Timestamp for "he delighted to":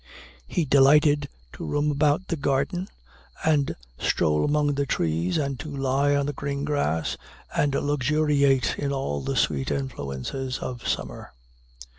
0.47-1.63